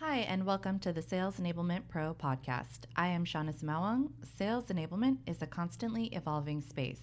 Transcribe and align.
Hi, 0.00 0.18
and 0.18 0.44
welcome 0.44 0.78
to 0.80 0.92
the 0.92 1.00
Sales 1.00 1.40
Enablement 1.40 1.88
Pro 1.88 2.12
podcast. 2.12 2.80
I 2.96 3.06
am 3.06 3.24
Shawnna 3.24 3.54
Sumaoang. 3.54 4.10
Sales 4.36 4.66
enablement 4.66 5.16
is 5.26 5.40
a 5.40 5.46
constantly 5.46 6.08
evolving 6.08 6.60
space, 6.60 7.00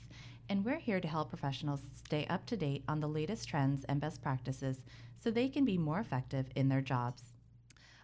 and 0.47 0.63
we're 0.63 0.77
here 0.77 0.99
to 0.99 1.07
help 1.07 1.29
professionals 1.29 1.79
stay 2.05 2.27
up 2.27 2.45
to 2.45 2.55
date 2.55 2.83
on 2.87 2.99
the 2.99 3.07
latest 3.07 3.49
trends 3.49 3.83
and 3.85 3.99
best 3.99 4.21
practices 4.21 4.85
so 5.19 5.31
they 5.31 5.49
can 5.49 5.65
be 5.65 5.75
more 5.75 5.99
effective 5.99 6.45
in 6.55 6.69
their 6.69 6.81
jobs. 6.81 7.23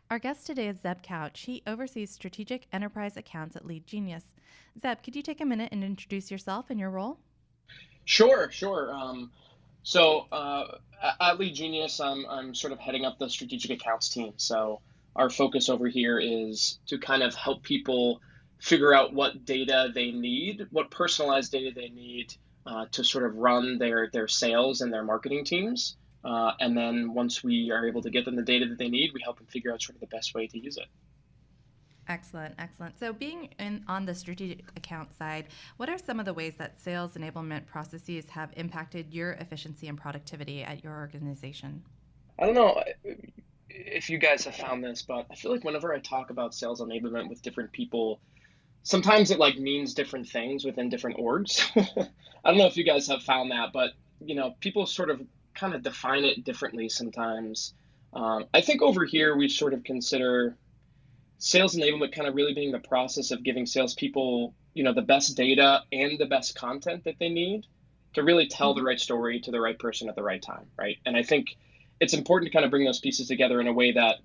Our 0.10 0.18
guest 0.18 0.48
today 0.48 0.68
is 0.68 0.82
Zeb 0.82 1.04
Couch. 1.04 1.42
He 1.42 1.62
oversees 1.68 2.10
strategic 2.10 2.66
enterprise 2.74 3.16
accounts 3.16 3.56
at 3.56 3.68
LeadGenius. 3.68 4.34
Zeb, 4.82 5.04
could 5.04 5.16
you 5.16 5.22
take 5.22 5.40
a 5.40 5.46
minute 5.46 5.70
and 5.72 5.84
introduce 5.84 6.32
yourself 6.32 6.72
and 6.72 6.80
your 6.80 6.90
role? 6.90 7.20
Sure, 8.06 8.50
sure. 8.50 8.92
Um, 8.92 9.30
so 9.84 10.28
uh, 10.32 10.78
at 11.02 11.38
LeadGenius, 11.38 12.04
I'm, 12.04 12.26
I'm 12.26 12.56
sort 12.56 12.74
of 12.74 12.80
heading 12.80 13.06
up 13.06 13.18
the 13.18 13.30
strategic 13.30 13.72
accounts 13.72 14.10
team. 14.10 14.34
So 14.38 14.82
our 15.16 15.30
focus 15.30 15.70
over 15.70 15.88
here 15.88 16.20
is 16.20 16.80
to 16.88 16.98
kind 16.98 17.24
of 17.24 17.34
help 17.36 17.64
people 17.64 18.22
figure 18.60 18.94
out 18.94 19.14
what 19.14 19.46
data 19.46 19.90
they 19.94 20.12
need, 20.12 20.68
what 20.72 20.92
personalized 20.92 21.52
data 21.52 21.72
they 21.74 21.90
need 21.90 22.34
uh, 22.66 22.86
to 22.92 23.04
sort 23.04 23.26
of 23.26 23.36
run 23.36 23.78
their, 23.78 24.10
their 24.12 24.28
sales 24.28 24.82
and 24.82 24.92
their 24.92 25.04
marketing 25.04 25.46
teams. 25.46 25.96
Uh, 26.24 26.52
and 26.60 26.78
then 26.78 27.14
once 27.14 27.42
we 27.44 27.72
are 27.72 27.88
able 27.88 28.02
to 28.02 28.10
get 28.10 28.26
them 28.26 28.36
the 28.36 28.44
data 28.44 28.66
that 28.68 28.78
they 28.78 28.90
need, 28.90 29.12
we 29.14 29.22
help 29.22 29.38
them 29.38 29.48
figure 29.48 29.72
out 29.72 29.82
sort 29.82 29.96
of 29.96 30.02
the 30.02 30.08
best 30.08 30.36
way 30.36 30.48
to 30.48 30.60
use 30.60 30.78
it. 30.78 30.88
Excellent, 32.10 32.56
excellent. 32.58 33.00
So, 33.00 33.14
being 33.14 33.50
in, 33.60 33.84
on 33.88 34.06
the 34.06 34.16
strategic 34.16 34.68
account 34.76 35.16
side, 35.16 35.46
what 35.78 35.90
are 35.90 35.98
some 36.00 36.20
of 36.20 36.26
the 36.26 36.34
ways 36.34 36.56
that 36.58 36.80
sales 36.80 37.14
enablement 37.14 37.68
processes 37.68 38.26
have 38.30 38.50
impacted 38.58 39.14
your 39.14 39.34
efficiency 39.34 39.88
and 39.88 39.98
productivity 39.98 40.64
at 40.64 40.84
your 40.84 40.94
organization? 40.98 41.84
I 42.40 42.48
don't 42.48 42.56
know 42.56 42.84
if 43.70 44.10
you 44.10 44.18
guys 44.18 44.44
have 44.46 44.56
found 44.56 44.84
this, 44.84 45.04
but 45.04 45.28
I 45.30 45.36
feel 45.36 45.52
like 45.52 45.64
whenever 45.64 45.94
I 45.94 46.00
talk 46.00 46.32
about 46.32 46.56
sales 46.56 46.82
enablement 46.82 47.30
with 47.30 47.44
different 47.44 47.72
people, 47.72 48.20
sometimes 48.82 49.30
it 49.30 49.38
like 49.38 49.60
means 49.60 49.94
different 49.94 50.28
things 50.28 50.66
within 50.66 50.90
different 50.90 51.18
orgs. 51.18 51.62
I 52.44 52.50
don't 52.50 52.58
know 52.58 52.66
if 52.66 52.76
you 52.76 52.84
guys 52.84 53.08
have 53.08 53.22
found 53.22 53.52
that, 53.52 53.72
but 53.72 53.92
you 54.20 54.34
know, 54.34 54.56
people 54.62 54.88
sort 54.88 55.12
of 55.12 55.22
kind 55.54 55.76
of 55.76 55.84
define 55.84 56.24
it 56.24 56.44
differently 56.44 56.90
sometimes. 56.90 57.76
Um, 58.14 58.46
I 58.52 58.62
think 58.62 58.82
over 58.82 59.06
here 59.06 59.36
we 59.38 59.48
sort 59.48 59.76
of 59.76 59.84
consider 59.84 60.58
sales 61.40 61.76
enablement 61.76 62.14
kind 62.14 62.28
of 62.28 62.36
really 62.36 62.54
being 62.54 62.72
the 62.72 62.80
process 62.80 63.32
of 63.32 63.44
giving 63.44 63.66
salespeople, 63.66 64.54
you 64.74 64.84
know, 64.84 64.94
the 64.94 65.02
best 65.02 65.36
data 65.36 65.82
and 65.92 66.20
the 66.20 66.26
best 66.26 66.56
content 66.56 67.06
that 67.06 67.16
they 67.20 67.30
need 67.30 67.66
to 68.14 68.24
really 68.24 68.48
tell 68.48 68.74
the 68.74 68.80
mm-hmm. 68.80 68.88
right 68.88 69.00
story 69.00 69.40
to 69.40 69.52
the 69.52 69.60
right 69.60 69.80
person 69.80 70.10
at 70.10 70.16
the 70.16 70.24
right 70.24 70.42
time, 70.42 70.68
right? 70.78 70.98
And 71.06 71.16
I 71.16 71.24
think 71.24 71.58
it's 72.00 72.14
important 72.14 72.52
to 72.52 72.54
kind 72.54 72.66
of 72.66 72.72
bring 72.72 72.86
those 72.86 73.00
pieces 73.00 73.28
together 73.28 73.60
in 73.62 73.68
a 73.68 73.74
way 73.74 73.94
that 73.94 74.18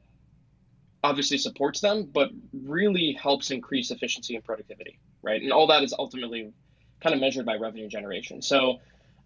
obviously 1.05 1.39
supports 1.39 1.81
them, 1.81 2.09
but 2.13 2.31
really 2.53 3.13
helps 3.13 3.51
increase 3.51 3.91
efficiency 3.91 4.35
and 4.35 4.45
productivity, 4.45 4.99
right? 5.23 5.41
And 5.41 5.53
all 5.53 5.69
that 5.69 5.85
is 5.85 5.95
ultimately 5.97 6.53
kind 7.01 7.15
of 7.15 7.21
measured 7.21 7.47
by 7.47 7.57
revenue 7.57 7.89
generation. 7.89 8.43
So 8.43 8.81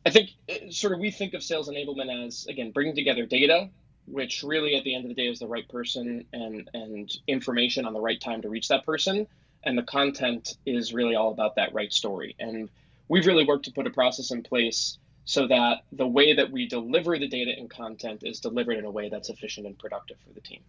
I 0.05 0.11
think 0.11 0.31
uh, 0.51 0.71
sort 0.71 0.93
of 0.93 0.99
we 0.99 1.11
think 1.11 1.35
of 1.35 1.43
sales 1.43 1.69
enablement 1.69 2.27
as 2.27 2.47
again 2.47 2.73
bringing 2.73 2.95
together 2.95 3.25
data 3.25 3.71
which 4.11 4.43
really 4.43 4.77
at 4.77 4.85
the 4.85 4.95
end 4.95 5.05
of 5.05 5.09
the 5.09 5.15
day 5.15 5.29
is 5.29 5.39
the 5.39 5.47
right 5.47 5.69
person 5.69 6.25
and 6.33 6.69
and 6.75 7.17
information 7.27 7.85
on 7.85 7.93
the 7.93 8.01
right 8.01 8.21
time 8.21 8.43
to 8.43 8.49
reach 8.49 8.69
that 8.69 8.85
person 8.85 9.27
and 9.65 9.77
the 9.77 9.83
content 9.83 10.57
is 10.67 10.93
really 10.93 11.15
all 11.15 11.31
about 11.31 11.57
that 11.57 11.73
right 11.75 11.93
story 11.93 12.35
and 12.39 12.69
we've 13.09 13.27
really 13.27 13.45
worked 13.45 13.65
to 13.65 13.73
put 13.73 13.87
a 13.87 13.91
process 13.91 14.31
in 14.31 14.43
place 14.43 14.99
so 15.25 15.47
that 15.47 15.83
the 15.93 16.07
way 16.07 16.35
that 16.35 16.51
we 16.51 16.67
deliver 16.67 17.19
the 17.19 17.29
data 17.29 17.53
and 17.57 17.69
content 17.69 18.23
is 18.25 18.41
delivered 18.41 18.79
in 18.79 18.85
a 18.85 18.91
way 18.91 19.09
that's 19.09 19.29
efficient 19.29 19.67
and 19.67 19.79
productive 19.79 20.17
for 20.27 20.33
the 20.33 20.41
team 20.41 20.61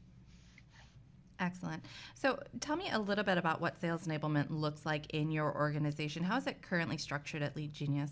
Excellent. 1.42 1.86
So, 2.16 2.38
tell 2.60 2.76
me 2.76 2.90
a 2.92 3.00
little 3.00 3.24
bit 3.24 3.38
about 3.38 3.62
what 3.62 3.80
sales 3.80 4.06
enablement 4.06 4.48
looks 4.50 4.86
like 4.86 5.10
in 5.12 5.32
your 5.32 5.56
organization. 5.56 6.22
How 6.22 6.36
is 6.36 6.48
it 6.48 6.62
currently 6.62 6.98
structured 6.98 7.42
at 7.42 7.56
LeadGenius? 7.56 8.12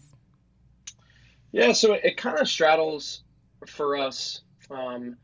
Yeah, 1.52 1.74
so 1.74 1.94
it, 1.94 2.06
it 2.06 2.18
kind 2.18 2.40
of 2.40 2.48
straddles 2.48 3.24
for 3.66 3.98
us 3.98 4.42
um, 4.70 5.18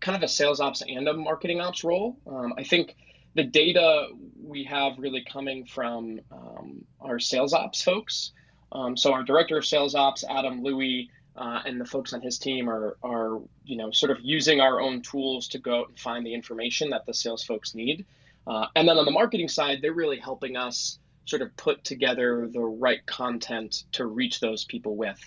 kind 0.00 0.16
of 0.16 0.22
a 0.22 0.28
sales 0.28 0.60
ops 0.60 0.82
and 0.82 1.08
a 1.08 1.12
marketing 1.12 1.60
ops 1.60 1.84
role. 1.84 2.16
Um, 2.26 2.54
I 2.58 2.64
think 2.64 2.96
the 3.34 3.44
data 3.44 4.08
we 4.42 4.64
have 4.64 4.98
really 4.98 5.22
coming 5.22 5.64
from 5.64 6.20
um, 6.32 6.84
our 7.00 7.18
sales 7.18 7.52
ops 7.52 7.82
folks. 7.82 8.32
Um, 8.72 8.96
so 8.96 9.12
our 9.12 9.22
director 9.22 9.56
of 9.56 9.64
sales 9.64 9.94
ops, 9.94 10.24
Adam 10.28 10.62
Louie, 10.62 11.10
uh, 11.36 11.60
and 11.66 11.80
the 11.80 11.84
folks 11.84 12.12
on 12.12 12.20
his 12.22 12.38
team 12.38 12.68
are, 12.68 12.96
are, 13.02 13.40
you 13.64 13.76
know, 13.76 13.90
sort 13.90 14.10
of 14.10 14.18
using 14.22 14.60
our 14.60 14.80
own 14.80 15.02
tools 15.02 15.48
to 15.48 15.58
go 15.58 15.80
out 15.80 15.88
and 15.88 15.98
find 15.98 16.24
the 16.24 16.34
information 16.34 16.90
that 16.90 17.04
the 17.06 17.14
sales 17.14 17.44
folks 17.44 17.74
need. 17.74 18.06
Uh, 18.46 18.66
and 18.74 18.88
then 18.88 18.96
on 18.96 19.04
the 19.04 19.10
marketing 19.10 19.48
side, 19.48 19.80
they're 19.82 19.92
really 19.92 20.18
helping 20.18 20.56
us 20.56 20.98
sort 21.26 21.42
of 21.42 21.54
put 21.56 21.84
together 21.84 22.48
the 22.50 22.60
right 22.60 23.04
content 23.06 23.84
to 23.92 24.06
reach 24.06 24.40
those 24.40 24.64
people 24.64 24.96
with 24.96 25.20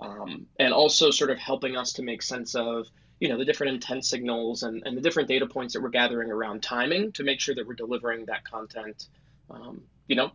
um, 0.00 0.46
and 0.58 0.72
also 0.72 1.10
sort 1.10 1.30
of 1.30 1.38
helping 1.38 1.76
us 1.76 1.94
to 1.94 2.02
make 2.02 2.22
sense 2.22 2.54
of 2.54 2.86
you 3.20 3.28
know 3.28 3.38
the 3.38 3.44
different 3.44 3.74
intent 3.74 4.04
signals 4.04 4.62
and, 4.62 4.82
and 4.84 4.96
the 4.96 5.00
different 5.00 5.28
data 5.28 5.46
points 5.46 5.74
that 5.74 5.82
we're 5.82 5.88
gathering 5.88 6.30
around 6.30 6.62
timing 6.62 7.12
to 7.12 7.22
make 7.22 7.40
sure 7.40 7.54
that 7.54 7.66
we're 7.66 7.74
delivering 7.74 8.26
that 8.26 8.44
content 8.44 9.08
um, 9.50 9.82
you 10.08 10.16
know 10.16 10.32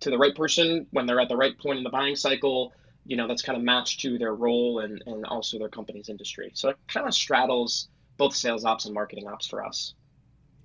to 0.00 0.10
the 0.10 0.18
right 0.18 0.34
person 0.34 0.86
when 0.90 1.06
they're 1.06 1.20
at 1.20 1.28
the 1.28 1.36
right 1.36 1.58
point 1.58 1.78
in 1.78 1.84
the 1.84 1.90
buying 1.90 2.16
cycle 2.16 2.72
you 3.04 3.16
know 3.16 3.26
that's 3.26 3.42
kind 3.42 3.58
of 3.58 3.64
matched 3.64 4.00
to 4.00 4.18
their 4.18 4.34
role 4.34 4.78
and, 4.78 5.02
and 5.06 5.24
also 5.26 5.58
their 5.58 5.68
company's 5.68 6.08
industry 6.08 6.50
so 6.54 6.68
it 6.68 6.76
kind 6.86 7.06
of 7.06 7.14
straddles 7.14 7.88
both 8.16 8.34
sales 8.34 8.64
ops 8.64 8.84
and 8.84 8.94
marketing 8.94 9.26
ops 9.26 9.46
for 9.46 9.64
us 9.64 9.94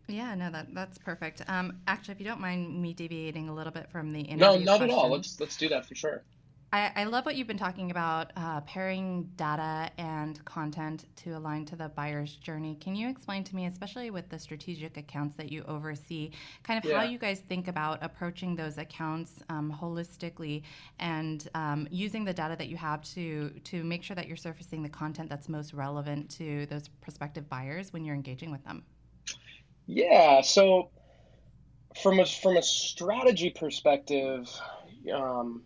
yeah, 0.09 0.36
no, 0.36 0.50
that 0.52 0.74
that's 0.74 0.98
perfect. 0.98 1.42
Um, 1.50 1.80
actually, 1.86 2.14
if 2.14 2.22
you 2.22 2.25
don't 2.25 2.40
mind 2.40 2.81
me 2.81 2.94
deviating 2.94 3.50
a 3.50 3.54
little 3.54 3.74
bit 3.74 3.90
from 3.92 4.14
the 4.14 4.22
interview, 4.22 4.38
no, 4.38 4.58
not 4.58 4.78
questions, 4.78 4.94
at 4.94 4.98
all. 4.98 5.12
Let's 5.12 5.40
let's 5.40 5.58
do 5.58 5.68
that 5.69 5.86
for 5.86 5.96
sure. 5.96 6.24
I, 6.73 6.91
I 6.97 7.03
love 7.05 7.25
what 7.25 7.38
you've 7.38 7.47
been 7.47 7.57
talking 7.57 7.91
about 7.91 8.33
uh, 8.35 8.59
pairing 8.61 9.29
data 9.38 9.89
and 9.97 10.44
content 10.44 11.05
to 11.17 11.31
align 11.31 11.63
to 11.66 11.78
the 11.78 11.88
buyer's 11.88 12.35
journey. 12.35 12.75
Can 12.81 12.94
you 12.94 13.07
explain 13.07 13.45
to 13.45 13.55
me, 13.55 13.67
especially 13.67 14.09
with 14.09 14.28
the 14.28 14.38
strategic 14.38 14.97
accounts 14.97 15.38
that 15.38 15.50
you 15.50 15.63
oversee, 15.66 16.31
kind 16.63 16.77
of 16.77 16.89
yeah. 16.89 16.97
how 16.97 17.03
you 17.06 17.17
guys 17.17 17.39
think 17.47 17.69
about 17.69 18.00
approaching 18.01 18.53
those 18.53 18.77
accounts 18.77 19.31
um, 19.47 19.73
holistically 19.81 20.63
and 21.00 21.47
um, 21.56 21.88
using 21.89 22.25
the 22.25 22.33
data 22.33 22.57
that 22.57 22.67
you 22.67 22.75
have 22.75 23.01
to 23.13 23.50
to 23.63 23.83
make 23.85 24.03
sure 24.03 24.16
that 24.16 24.27
you're 24.27 24.35
surfacing 24.35 24.83
the 24.83 24.89
content 24.89 25.29
that's 25.29 25.47
most 25.47 25.73
relevant 25.73 26.29
to 26.31 26.66
those 26.66 26.89
prospective 27.00 27.47
buyers 27.47 27.94
when 27.94 28.03
you're 28.03 28.16
engaging 28.16 28.51
with 28.51 28.63
them? 28.66 28.83
Yeah, 29.85 30.41
so 30.41 30.89
from 32.03 32.19
a 32.19 32.25
from 32.25 32.57
a 32.57 32.61
strategy 32.61 33.51
perspective. 33.51 34.50
Um, 35.13 35.63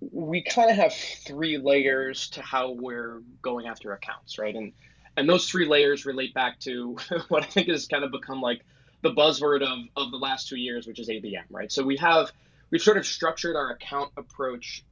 we 0.00 0.42
kind 0.42 0.70
of 0.70 0.76
have 0.76 0.92
three 0.92 1.58
layers 1.58 2.28
to 2.30 2.42
how 2.42 2.72
we're 2.72 3.22
going 3.42 3.66
after 3.66 3.92
accounts, 3.92 4.38
right? 4.38 4.54
And 4.54 4.72
and 5.16 5.28
those 5.28 5.48
three 5.48 5.66
layers 5.66 6.04
relate 6.04 6.34
back 6.34 6.60
to 6.60 6.96
what 7.28 7.42
I 7.42 7.46
think 7.46 7.68
has 7.68 7.86
kind 7.86 8.04
of 8.04 8.12
become 8.12 8.40
like 8.40 8.64
the 9.02 9.10
buzzword 9.10 9.62
of, 9.62 9.78
of 9.96 10.10
the 10.10 10.18
last 10.18 10.48
two 10.48 10.56
years, 10.56 10.86
which 10.86 10.98
is 10.98 11.08
ABM, 11.08 11.44
right? 11.50 11.72
So 11.72 11.82
we 11.84 11.96
have 11.96 12.30
we've 12.70 12.82
sort 12.82 12.98
of 12.98 13.06
structured 13.06 13.56
our 13.56 13.70
account 13.70 14.12
approach 14.16 14.84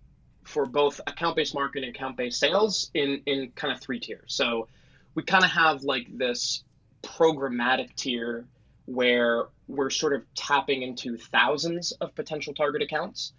for 0.44 0.66
both 0.66 1.00
account-based 1.06 1.54
marketing 1.54 1.88
and 1.88 1.96
account-based 1.96 2.38
sales 2.38 2.90
in 2.94 3.22
in 3.26 3.50
kind 3.54 3.72
of 3.72 3.80
three 3.80 4.00
tiers. 4.00 4.34
So 4.34 4.68
we 5.14 5.22
kind 5.22 5.44
of 5.44 5.50
have 5.50 5.84
like 5.84 6.06
this 6.16 6.64
programmatic 7.02 7.94
tier 7.94 8.46
where 8.86 9.44
we're 9.68 9.90
sort 9.90 10.14
of 10.14 10.22
tapping 10.34 10.82
into 10.82 11.16
thousands 11.16 11.92
of 11.92 12.14
potential 12.14 12.54
target 12.54 12.82
accounts 12.82 13.32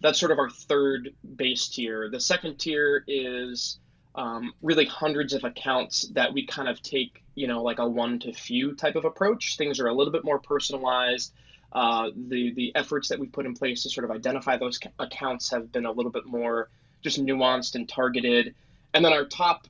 that's 0.00 0.18
sort 0.18 0.32
of 0.32 0.38
our 0.38 0.50
third 0.50 1.14
base 1.36 1.68
tier. 1.68 2.08
The 2.10 2.20
second 2.20 2.58
tier 2.58 3.04
is 3.06 3.78
um, 4.14 4.52
really 4.62 4.86
hundreds 4.86 5.32
of 5.32 5.44
accounts 5.44 6.08
that 6.08 6.32
we 6.32 6.46
kind 6.46 6.68
of 6.68 6.82
take, 6.82 7.22
you 7.34 7.46
know, 7.46 7.62
like 7.62 7.78
a 7.78 7.88
one 7.88 8.18
to 8.20 8.32
few 8.32 8.74
type 8.74 8.96
of 8.96 9.04
approach. 9.04 9.56
Things 9.56 9.80
are 9.80 9.88
a 9.88 9.94
little 9.94 10.12
bit 10.12 10.24
more 10.24 10.38
personalized. 10.38 11.32
Uh, 11.72 12.10
the 12.28 12.52
the 12.54 12.74
efforts 12.74 13.08
that 13.08 13.18
we 13.18 13.26
put 13.26 13.44
in 13.46 13.54
place 13.54 13.82
to 13.82 13.90
sort 13.90 14.04
of 14.04 14.10
identify 14.10 14.56
those 14.56 14.80
accounts 14.98 15.50
have 15.50 15.70
been 15.70 15.84
a 15.84 15.92
little 15.92 16.10
bit 16.10 16.26
more 16.26 16.70
just 17.02 17.22
nuanced 17.22 17.74
and 17.74 17.88
targeted. 17.88 18.54
And 18.94 19.04
then 19.04 19.12
our 19.12 19.26
top 19.26 19.66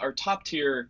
our 0.00 0.12
top 0.12 0.44
tier 0.44 0.88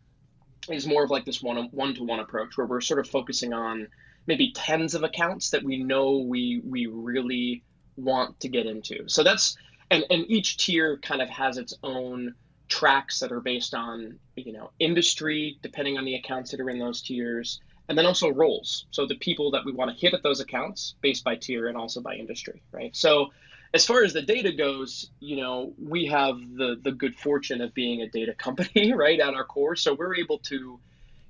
is 0.69 0.87
more 0.87 1.03
of 1.03 1.11
like 1.11 1.25
this 1.25 1.43
one 1.43 1.57
one 1.71 1.95
to 1.95 2.05
one 2.05 2.21
approach 2.21 2.57
where 2.57 2.67
we're 2.67 2.81
sort 2.81 3.01
of 3.01 3.09
focusing 3.09 3.53
on 3.53 3.89
maybe 4.27 4.53
tens 4.53 4.95
of 4.95 5.03
accounts 5.03 5.51
that 5.51 5.63
we 5.63 5.83
know 5.83 6.19
we 6.19 6.61
we 6.65 6.87
really 6.87 7.63
want 7.97 8.41
to 8.41 8.49
get 8.49 8.67
into. 8.67 9.09
So 9.09 9.23
that's 9.23 9.57
and 9.91 10.05
and 10.11 10.25
each 10.29 10.65
tier 10.65 10.99
kind 10.99 11.23
of 11.23 11.29
has 11.29 11.59
its 11.59 11.75
own 11.83 12.35
tracks 12.69 13.19
that 13.21 13.33
are 13.33 13.41
based 13.41 13.75
on 13.75 14.19
you 14.37 14.53
know 14.53 14.71
industry 14.79 15.59
depending 15.63 15.99
on 15.99 16.05
the 16.05 16.15
accounts 16.15 16.53
that 16.53 16.61
are 16.61 16.71
in 16.71 16.79
those 16.79 17.03
tiers 17.03 17.61
and 17.89 17.99
then 17.99 18.07
also 18.07 18.31
roles. 18.31 18.87
So 18.91 19.07
the 19.07 19.17
people 19.17 19.51
that 19.53 19.65
we 19.65 19.73
want 19.73 19.91
to 19.91 19.97
hit 19.97 20.15
at 20.15 20.23
those 20.23 20.41
accounts 20.41 20.95
based 21.01 21.25
by 21.25 21.35
tier 21.37 21.67
and 21.67 21.77
also 21.77 22.01
by 22.01 22.15
industry 22.15 22.63
right? 22.73 22.95
So 22.95 23.31
as 23.73 23.87
far 23.87 24.03
as 24.03 24.13
the 24.13 24.23
data 24.23 24.53
goes 24.53 25.11
you 25.21 25.37
know 25.37 25.75
we 25.79 26.07
have 26.07 26.37
the 26.57 26.77
the 26.83 26.93
good 26.93 27.17
fortune 27.17 27.61
of 27.61 27.75
being 27.75 28.03
a 28.03 28.09
data 28.09 28.35
company 28.35 28.93
right 28.97 29.19
at 29.21 29.35
our 29.35 29.45
core. 29.45 29.77
So 29.77 29.95
we're 29.95 30.17
able 30.17 30.39
to 30.39 30.81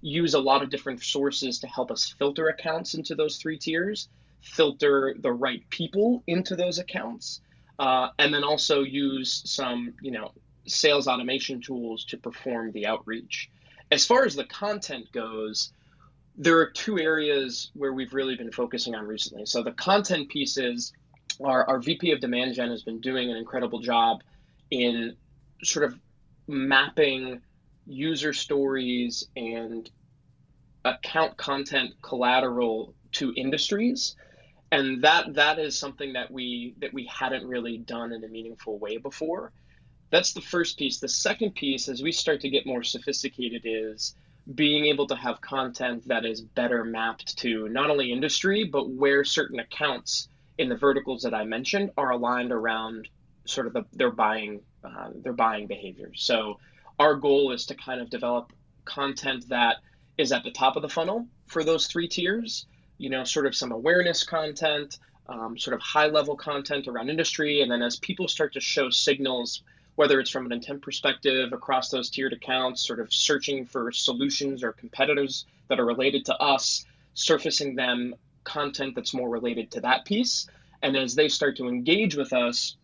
use 0.02 0.34
a 0.34 0.38
lot 0.38 0.62
of 0.62 0.70
different 0.70 1.02
sources 1.02 1.58
to 1.60 1.66
help 1.66 1.90
us 1.90 2.14
filter 2.18 2.48
accounts 2.48 2.94
into 2.94 3.14
those 3.14 3.36
three 3.36 3.58
tiers, 3.58 4.08
filter 4.40 5.14
the 5.18 5.32
right 5.32 5.68
people 5.70 6.22
into 6.26 6.56
those 6.56 6.78
accounts, 6.78 7.40
uh, 7.78 8.08
and 8.18 8.32
then 8.32 8.44
also 8.44 8.82
use 8.82 9.42
some, 9.44 9.94
you 10.02 10.10
know, 10.10 10.32
sales 10.66 11.08
automation 11.08 11.60
tools 11.60 12.04
to 12.04 12.16
perform 12.16 12.72
the 12.72 12.86
outreach. 12.86 13.50
As 13.90 14.06
far 14.06 14.24
as 14.24 14.34
the 14.34 14.44
content 14.44 15.10
goes, 15.12 15.72
there 16.36 16.58
are 16.58 16.70
two 16.70 16.98
areas 16.98 17.70
where 17.74 17.92
we've 17.92 18.14
really 18.14 18.36
been 18.36 18.52
focusing 18.52 18.94
on 18.94 19.06
recently. 19.06 19.46
So 19.46 19.62
the 19.62 19.72
content 19.72 20.28
pieces, 20.28 20.92
our, 21.42 21.68
our 21.68 21.80
VP 21.80 22.12
of 22.12 22.20
Demand 22.20 22.54
Gen 22.54 22.70
has 22.70 22.82
been 22.82 23.00
doing 23.00 23.30
an 23.30 23.36
incredible 23.36 23.80
job 23.80 24.22
in 24.70 25.16
sort 25.62 25.84
of 25.84 25.98
mapping 26.46 27.40
user 27.86 28.32
stories 28.32 29.26
and 29.36 29.90
account 30.84 31.36
content 31.36 31.92
collateral 32.02 32.94
to 33.12 33.32
industries 33.36 34.16
and 34.72 35.02
that 35.02 35.34
that 35.34 35.58
is 35.58 35.78
something 35.78 36.12
that 36.12 36.30
we 36.30 36.74
that 36.78 36.92
we 36.92 37.04
hadn't 37.06 37.46
really 37.46 37.78
done 37.78 38.12
in 38.12 38.24
a 38.24 38.28
meaningful 38.28 38.78
way 38.78 38.96
before 38.96 39.52
that's 40.10 40.32
the 40.32 40.40
first 40.40 40.78
piece 40.78 40.98
the 40.98 41.08
second 41.08 41.54
piece 41.54 41.88
as 41.88 42.02
we 42.02 42.12
start 42.12 42.40
to 42.40 42.50
get 42.50 42.66
more 42.66 42.82
sophisticated 42.82 43.62
is 43.64 44.14
being 44.54 44.86
able 44.86 45.06
to 45.06 45.14
have 45.14 45.40
content 45.40 46.06
that 46.08 46.24
is 46.24 46.40
better 46.40 46.84
mapped 46.84 47.36
to 47.36 47.68
not 47.68 47.90
only 47.90 48.12
industry 48.12 48.64
but 48.64 48.88
where 48.88 49.24
certain 49.24 49.58
accounts 49.60 50.28
in 50.58 50.68
the 50.68 50.76
verticals 50.76 51.22
that 51.22 51.34
i 51.34 51.44
mentioned 51.44 51.90
are 51.96 52.10
aligned 52.10 52.52
around 52.52 53.08
sort 53.44 53.66
of 53.66 53.72
the, 53.72 53.84
their 53.92 54.10
buying 54.10 54.60
uh, 54.84 55.08
their 55.22 55.32
buying 55.32 55.66
behaviors 55.66 56.22
so 56.22 56.58
our 56.98 57.14
goal 57.14 57.52
is 57.52 57.66
to 57.66 57.74
kind 57.74 58.00
of 58.00 58.10
develop 58.10 58.52
content 58.84 59.48
that 59.48 59.76
is 60.18 60.32
at 60.32 60.44
the 60.44 60.50
top 60.50 60.76
of 60.76 60.82
the 60.82 60.88
funnel 60.88 61.26
for 61.46 61.64
those 61.64 61.86
three 61.86 62.08
tiers. 62.08 62.66
You 63.00 63.08
know, 63.08 63.24
sort 63.24 63.46
of 63.46 63.56
some 63.56 63.72
awareness 63.72 64.24
content, 64.24 64.98
um, 65.26 65.56
sort 65.56 65.74
of 65.74 65.80
high 65.80 66.08
level 66.08 66.36
content 66.36 66.86
around 66.86 67.08
industry. 67.08 67.62
And 67.62 67.70
then 67.72 67.82
as 67.82 67.96
people 67.96 68.28
start 68.28 68.52
to 68.52 68.60
show 68.60 68.90
signals, 68.90 69.62
whether 69.96 70.20
it's 70.20 70.30
from 70.30 70.44
an 70.44 70.52
intent 70.52 70.82
perspective 70.82 71.52
across 71.52 71.88
those 71.88 72.10
tiered 72.10 72.34
accounts, 72.34 72.86
sort 72.86 73.00
of 73.00 73.12
searching 73.12 73.64
for 73.64 73.90
solutions 73.90 74.62
or 74.62 74.72
competitors 74.72 75.46
that 75.68 75.80
are 75.80 75.86
related 75.86 76.26
to 76.26 76.36
us, 76.36 76.84
surfacing 77.14 77.74
them 77.74 78.14
content 78.44 78.94
that's 78.94 79.14
more 79.14 79.30
related 79.30 79.70
to 79.70 79.80
that 79.80 80.04
piece. 80.04 80.46
And 80.82 80.94
as 80.96 81.14
they 81.14 81.28
start 81.28 81.56
to 81.56 81.68
engage 81.68 82.16
with 82.16 82.32
us, 82.34 82.76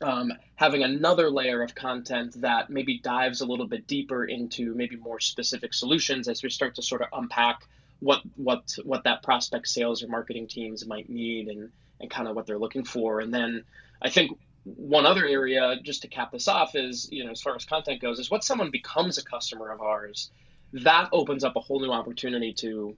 um, 0.00 0.32
having 0.56 0.82
another 0.82 1.30
layer 1.30 1.62
of 1.62 1.74
content 1.74 2.40
that 2.40 2.70
maybe 2.70 2.98
dives 2.98 3.40
a 3.40 3.46
little 3.46 3.66
bit 3.66 3.86
deeper 3.86 4.24
into 4.24 4.74
maybe 4.74 4.96
more 4.96 5.20
specific 5.20 5.74
solutions 5.74 6.28
as 6.28 6.42
we 6.42 6.50
start 6.50 6.76
to 6.76 6.82
sort 6.82 7.02
of 7.02 7.08
unpack 7.12 7.66
what 8.04 8.20
what 8.36 8.76
what 8.84 9.04
that 9.04 9.22
prospect 9.22 9.66
sales 9.66 10.02
or 10.02 10.08
marketing 10.08 10.46
teams 10.46 10.86
might 10.86 11.08
need 11.08 11.48
and 11.48 11.70
and 12.00 12.10
kind 12.10 12.28
of 12.28 12.36
what 12.36 12.46
they're 12.46 12.58
looking 12.58 12.84
for. 12.84 13.20
And 13.20 13.32
then 13.32 13.64
i 14.02 14.10
think 14.10 14.38
one 14.64 15.06
other 15.06 15.26
area 15.26 15.76
just 15.82 16.02
to 16.02 16.08
cap 16.08 16.32
this 16.32 16.48
off 16.48 16.74
is 16.74 17.08
you 17.10 17.24
know 17.24 17.30
as 17.30 17.40
far 17.40 17.54
as 17.54 17.64
content 17.64 18.00
goes 18.00 18.18
is 18.18 18.30
what 18.30 18.44
someone 18.44 18.70
becomes 18.70 19.18
a 19.18 19.24
customer 19.24 19.70
of 19.70 19.80
ours. 19.80 20.30
That 20.72 21.08
opens 21.12 21.44
up 21.44 21.56
a 21.56 21.60
whole 21.60 21.80
new 21.80 21.92
opportunity 21.92 22.52
to 22.54 22.96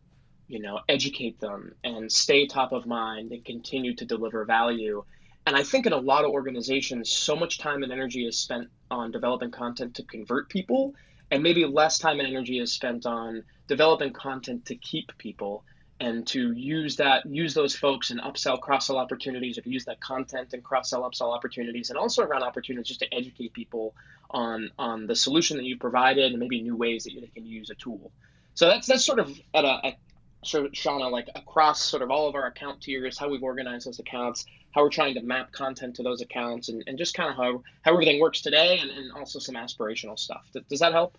you 0.48 0.60
know 0.60 0.80
educate 0.88 1.38
them 1.38 1.74
and 1.84 2.10
stay 2.10 2.46
top 2.46 2.72
of 2.72 2.84
mind 2.86 3.30
and 3.30 3.44
continue 3.44 3.94
to 3.94 4.04
deliver 4.04 4.44
value. 4.44 5.04
And 5.46 5.54
I 5.54 5.62
think 5.62 5.86
in 5.86 5.92
a 5.92 5.98
lot 5.98 6.24
of 6.24 6.32
organizations, 6.32 7.08
so 7.10 7.36
much 7.36 7.58
time 7.58 7.84
and 7.84 7.92
energy 7.92 8.26
is 8.26 8.36
spent 8.36 8.68
on 8.90 9.12
developing 9.12 9.52
content 9.52 9.94
to 9.96 10.02
convert 10.02 10.48
people, 10.48 10.94
and 11.30 11.42
maybe 11.42 11.64
less 11.64 11.98
time 11.98 12.20
and 12.20 12.28
energy 12.28 12.58
is 12.58 12.72
spent 12.72 13.06
on 13.06 13.42
developing 13.66 14.12
content 14.12 14.66
to 14.66 14.76
keep 14.76 15.16
people 15.18 15.64
and 15.98 16.26
to 16.26 16.52
use 16.52 16.96
that 16.96 17.24
use 17.26 17.54
those 17.54 17.74
folks 17.74 18.10
and 18.10 18.20
upsell 18.20 18.60
cross 18.60 18.86
sell 18.86 18.98
opportunities 18.98 19.56
or 19.56 19.62
to 19.62 19.70
use 19.70 19.86
that 19.86 19.98
content 20.00 20.52
and 20.52 20.62
cross 20.62 20.90
sell 20.90 21.08
upsell 21.08 21.34
opportunities 21.34 21.88
and 21.90 21.98
also 21.98 22.22
around 22.22 22.42
opportunities 22.42 22.88
just 22.88 23.00
to 23.00 23.14
educate 23.14 23.52
people 23.54 23.94
on 24.30 24.70
on 24.78 25.06
the 25.06 25.16
solution 25.16 25.56
that 25.56 25.64
you 25.64 25.78
provided 25.78 26.32
and 26.32 26.38
maybe 26.38 26.60
new 26.60 26.76
ways 26.76 27.04
that 27.04 27.14
they 27.18 27.26
can 27.28 27.46
use 27.46 27.70
a 27.70 27.74
tool. 27.74 28.10
So 28.54 28.68
that's 28.68 28.86
that's 28.86 29.04
sort 29.04 29.20
of 29.20 29.30
at 29.54 29.64
a, 29.64 29.88
a 29.88 29.96
of 30.42 30.72
Shawnna, 30.72 31.10
like 31.10 31.28
across 31.34 31.82
sort 31.82 32.02
of 32.02 32.10
all 32.10 32.28
of 32.28 32.34
our 32.34 32.46
account 32.46 32.82
tiers, 32.82 33.18
how 33.18 33.28
we've 33.28 33.42
organized 33.42 33.86
those 33.86 33.98
accounts, 33.98 34.46
how 34.72 34.82
we're 34.82 34.90
trying 34.90 35.14
to 35.14 35.22
map 35.22 35.52
content 35.52 35.96
to 35.96 36.02
those 36.02 36.20
accounts, 36.20 36.68
and, 36.68 36.84
and 36.86 36.98
just 36.98 37.14
kind 37.14 37.30
of 37.30 37.36
how, 37.36 37.62
how 37.82 37.92
everything 37.92 38.20
works 38.20 38.40
today, 38.42 38.78
and, 38.78 38.90
and 38.90 39.12
also 39.12 39.38
some 39.38 39.54
aspirational 39.54 40.18
stuff. 40.18 40.46
Does 40.68 40.80
that 40.80 40.92
help? 40.92 41.16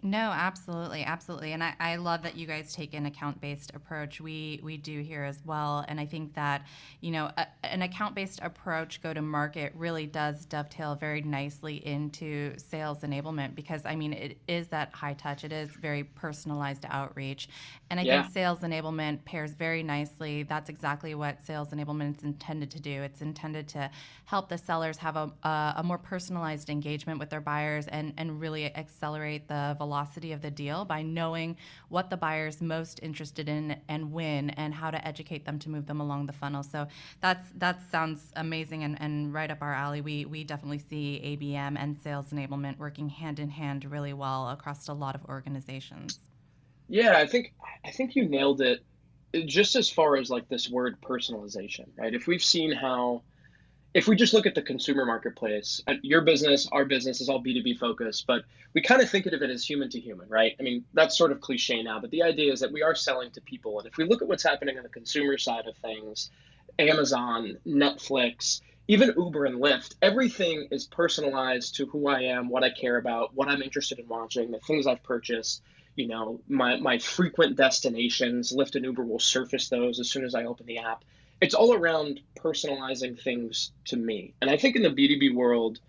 No, 0.00 0.30
absolutely, 0.32 1.02
absolutely, 1.02 1.52
and 1.54 1.64
I, 1.64 1.74
I 1.80 1.96
love 1.96 2.22
that 2.22 2.36
you 2.36 2.46
guys 2.46 2.72
take 2.72 2.94
an 2.94 3.06
account-based 3.06 3.72
approach. 3.74 4.20
We 4.20 4.60
we 4.62 4.76
do 4.76 5.00
here 5.00 5.24
as 5.24 5.40
well, 5.44 5.84
and 5.88 5.98
I 5.98 6.06
think 6.06 6.34
that 6.34 6.64
you 7.00 7.10
know 7.10 7.32
a, 7.36 7.48
an 7.64 7.82
account-based 7.82 8.38
approach 8.40 9.02
go 9.02 9.12
to 9.12 9.20
market 9.20 9.72
really 9.74 10.06
does 10.06 10.44
dovetail 10.44 10.94
very 10.94 11.22
nicely 11.22 11.84
into 11.84 12.56
sales 12.58 13.00
enablement 13.00 13.56
because 13.56 13.84
I 13.84 13.96
mean 13.96 14.12
it 14.12 14.38
is 14.46 14.68
that 14.68 14.92
high 14.94 15.14
touch, 15.14 15.42
it 15.42 15.50
is 15.50 15.68
very 15.70 16.04
personalized 16.04 16.86
outreach, 16.88 17.48
and 17.90 17.98
I 17.98 18.04
yeah. 18.04 18.22
think 18.22 18.32
sales 18.32 18.60
enablement 18.60 19.24
pairs 19.24 19.52
very 19.52 19.82
nicely. 19.82 20.44
That's 20.44 20.70
exactly 20.70 21.16
what 21.16 21.42
sales 21.42 21.70
enablement 21.70 22.18
is 22.18 22.22
intended 22.22 22.70
to 22.70 22.80
do. 22.80 23.02
It's 23.02 23.20
intended 23.20 23.66
to 23.70 23.90
help 24.26 24.48
the 24.48 24.58
sellers 24.58 24.98
have 24.98 25.16
a, 25.16 25.32
a, 25.42 25.74
a 25.78 25.82
more 25.82 25.98
personalized 25.98 26.70
engagement 26.70 27.18
with 27.18 27.30
their 27.30 27.40
buyers 27.40 27.88
and 27.88 28.14
and 28.16 28.40
really 28.40 28.66
accelerate 28.76 29.48
the 29.48 29.74
velocity 29.76 29.87
of 29.92 30.42
the 30.42 30.50
deal 30.50 30.84
by 30.84 31.02
knowing 31.02 31.56
what 31.88 32.10
the 32.10 32.16
buyer's 32.16 32.60
most 32.60 33.00
interested 33.02 33.48
in 33.48 33.76
and 33.88 34.12
when 34.12 34.50
and 34.50 34.74
how 34.74 34.90
to 34.90 35.06
educate 35.06 35.44
them 35.44 35.58
to 35.58 35.70
move 35.70 35.86
them 35.86 36.00
along 36.00 36.26
the 36.26 36.32
funnel. 36.32 36.62
So 36.62 36.86
that's 37.20 37.50
that 37.56 37.80
sounds 37.90 38.32
amazing 38.36 38.84
and, 38.84 39.00
and 39.00 39.32
right 39.32 39.50
up 39.50 39.62
our 39.62 39.74
alley. 39.74 40.00
We 40.00 40.24
we 40.24 40.44
definitely 40.44 40.78
see 40.78 41.20
ABM 41.24 41.76
and 41.78 41.98
sales 41.98 42.30
enablement 42.30 42.78
working 42.78 43.08
hand 43.08 43.38
in 43.38 43.48
hand 43.48 43.84
really 43.84 44.12
well 44.12 44.50
across 44.50 44.88
a 44.88 44.94
lot 44.94 45.14
of 45.14 45.24
organizations. 45.26 46.18
Yeah, 46.88 47.18
I 47.18 47.26
think 47.26 47.52
I 47.84 47.90
think 47.90 48.16
you 48.16 48.28
nailed 48.28 48.60
it 48.60 48.80
just 49.46 49.76
as 49.76 49.90
far 49.90 50.16
as 50.16 50.30
like 50.30 50.48
this 50.48 50.70
word 50.70 51.00
personalization, 51.00 51.86
right? 51.96 52.14
If 52.14 52.26
we've 52.26 52.42
seen 52.42 52.72
how 52.72 53.22
if 53.94 54.06
we 54.06 54.16
just 54.16 54.34
look 54.34 54.46
at 54.46 54.54
the 54.54 54.62
consumer 54.62 55.04
marketplace, 55.06 55.82
uh, 55.86 55.94
your 56.02 56.20
business, 56.20 56.68
our 56.72 56.84
business 56.84 57.20
is 57.20 57.28
all 57.28 57.42
B2B 57.42 57.78
focused, 57.78 58.26
but 58.26 58.44
we 58.74 58.82
kind 58.82 59.00
of 59.00 59.08
think 59.08 59.26
of 59.26 59.32
it 59.32 59.50
as 59.50 59.64
human 59.64 59.88
to 59.90 60.00
human, 60.00 60.28
right? 60.28 60.54
I 60.60 60.62
mean, 60.62 60.84
that's 60.92 61.16
sort 61.16 61.32
of 61.32 61.40
cliche 61.40 61.82
now, 61.82 61.98
but 61.98 62.10
the 62.10 62.22
idea 62.22 62.52
is 62.52 62.60
that 62.60 62.72
we 62.72 62.82
are 62.82 62.94
selling 62.94 63.30
to 63.32 63.40
people. 63.40 63.78
And 63.78 63.88
if 63.88 63.96
we 63.96 64.04
look 64.04 64.20
at 64.20 64.28
what's 64.28 64.42
happening 64.42 64.76
on 64.76 64.82
the 64.82 64.90
consumer 64.90 65.38
side 65.38 65.66
of 65.66 65.76
things, 65.78 66.30
Amazon, 66.78 67.58
Netflix, 67.66 68.60
even 68.88 69.14
Uber 69.16 69.46
and 69.46 69.60
Lyft, 69.60 69.94
everything 70.02 70.68
is 70.70 70.86
personalized 70.86 71.76
to 71.76 71.86
who 71.86 72.08
I 72.08 72.22
am, 72.22 72.50
what 72.50 72.64
I 72.64 72.70
care 72.70 72.98
about, 72.98 73.34
what 73.34 73.48
I'm 73.48 73.62
interested 73.62 73.98
in 73.98 74.08
watching, 74.08 74.50
the 74.50 74.60
things 74.60 74.86
I've 74.86 75.02
purchased, 75.02 75.62
you 75.96 76.08
know, 76.08 76.40
my, 76.46 76.76
my 76.76 76.98
frequent 76.98 77.56
destinations. 77.56 78.52
Lyft 78.52 78.76
and 78.76 78.84
Uber 78.84 79.02
will 79.02 79.18
surface 79.18 79.68
those 79.68 79.98
as 79.98 80.10
soon 80.10 80.24
as 80.24 80.34
I 80.34 80.44
open 80.44 80.66
the 80.66 80.78
app 80.78 81.04
it's 81.40 81.54
all 81.54 81.74
around 81.74 82.20
personalizing 82.38 83.20
things 83.20 83.72
to 83.86 83.96
me. 83.96 84.34
And 84.40 84.50
I 84.50 84.56
think 84.56 84.76
in 84.76 84.82
the 84.82 84.90
B2B 84.90 85.34
world, 85.34 85.80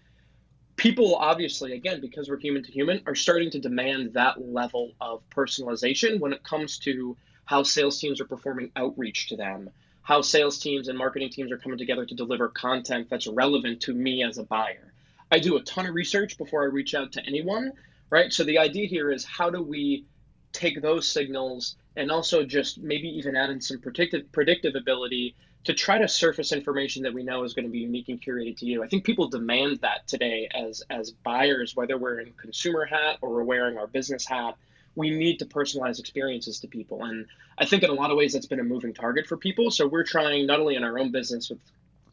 people 0.76 1.16
obviously, 1.16 1.74
again, 1.74 2.02
because 2.02 2.30
we're 2.30 2.38
human 2.38 2.64
to 2.64 2.72
human, 2.72 3.02
are 3.06 3.16
starting 3.16 3.52
to 3.52 3.60
demand 3.60 4.14
that 4.14 4.42
level 4.42 4.94
of 5.02 5.22
personalization 5.30 6.20
when 6.20 6.34
it 6.34 6.44
comes 6.44 6.80
to 6.80 7.18
how 7.46 7.64
sales 7.64 8.00
teams 8.00 8.22
are 8.22 8.26
performing 8.26 8.72
outreach 8.76 9.28
to 9.30 9.36
them, 9.36 9.70
how 10.04 10.22
sales 10.22 10.60
teams 10.60 10.88
and 10.88 10.98
marketing 10.98 11.30
teams 11.30 11.52
are 11.52 11.58
coming 11.58 11.78
together 11.78 12.06
to 12.06 12.16
deliver 12.16 12.48
content 12.48 13.10
that's 13.10 13.28
relevant 13.28 13.82
to 13.82 13.94
me 13.94 14.24
as 14.24 14.38
a 14.38 14.44
buyer. 14.44 14.94
I 15.32 15.40
do 15.40 15.58
a 15.58 15.62
ton 15.62 15.86
of 15.86 15.96
research 15.96 16.38
before 16.38 16.64
I 16.64 16.68
reach 16.68 16.96
out 16.96 17.12
to 17.14 17.26
anyone, 17.26 17.74
right? 18.10 18.32
So 18.32 18.44
the 18.44 18.60
idea 18.60 18.88
here 18.88 19.12
is 19.12 19.26
how 19.26 19.50
do 19.50 19.62
we 19.62 20.06
take 20.54 20.82
those 20.82 21.08
signals 21.08 21.76
and 22.00 22.12
also 22.12 22.44
just 22.46 22.80
maybe 22.80 23.10
even 23.10 23.36
add 23.36 23.50
in 23.50 23.60
some 23.60 23.78
predictive 23.80 24.32
predictive 24.32 24.76
ability 24.76 25.36
to 25.66 25.74
try 25.74 25.98
to 25.98 26.08
surface 26.08 26.54
information 26.54 27.04
that 27.04 27.14
we 27.14 27.22
know 27.22 27.44
is 27.44 27.54
going 27.54 27.66
to 27.66 27.72
be 27.72 27.80
unique 27.80 28.08
and 28.08 28.22
curated 28.22 28.58
to 28.58 28.66
you. 28.66 28.82
I 28.82 28.88
think 28.88 29.04
people 29.04 29.28
demand 29.28 29.82
that 29.82 30.08
today 30.08 30.48
as 30.56 30.82
as 30.90 31.12
buyers, 31.12 31.76
whether 31.76 31.98
we're 31.98 32.22
in 32.22 32.32
consumer 32.42 32.86
hat 32.86 33.18
or 33.22 33.30
we're 33.30 33.44
wearing 33.44 33.78
our 33.78 33.88
business 33.88 34.26
hat. 34.26 34.56
We 34.96 35.12
need 35.12 35.38
to 35.40 35.46
personalize 35.46 36.00
experiences 36.00 36.62
to 36.62 36.68
people, 36.68 37.04
and 37.04 37.28
I 37.58 37.66
think 37.66 37.84
in 37.84 37.90
a 37.90 37.94
lot 37.94 38.12
of 38.12 38.18
ways 38.18 38.34
that's 38.34 38.48
been 38.48 38.60
a 38.60 38.64
moving 38.64 38.94
target 38.94 39.28
for 39.28 39.38
people. 39.38 39.70
So 39.70 39.88
we're 39.88 40.04
trying 40.04 40.48
not 40.48 40.60
only 40.60 40.76
in 40.76 40.84
our 40.84 40.98
own 40.98 41.12
business 41.12 41.50
with 41.50 41.60